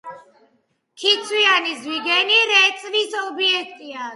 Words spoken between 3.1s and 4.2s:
ობიექტია.